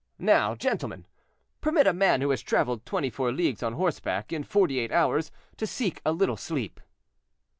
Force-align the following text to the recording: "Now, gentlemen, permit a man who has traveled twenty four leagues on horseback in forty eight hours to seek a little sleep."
"Now, 0.17 0.55
gentlemen, 0.55 1.05
permit 1.61 1.85
a 1.85 1.93
man 1.93 2.21
who 2.21 2.31
has 2.31 2.41
traveled 2.41 2.87
twenty 2.87 3.11
four 3.11 3.31
leagues 3.31 3.61
on 3.61 3.73
horseback 3.73 4.33
in 4.33 4.43
forty 4.43 4.79
eight 4.79 4.91
hours 4.91 5.29
to 5.57 5.67
seek 5.67 6.01
a 6.03 6.11
little 6.11 6.37
sleep." 6.37 6.79